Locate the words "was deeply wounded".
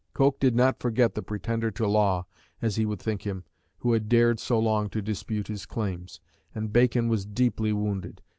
7.07-8.23